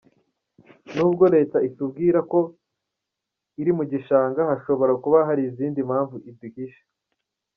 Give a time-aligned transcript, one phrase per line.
[0.93, 2.39] Nubwo Leta itubwira ko
[3.59, 6.83] ari mu gishanga, hashobora kuba hari izindi mpamvu iduhisha.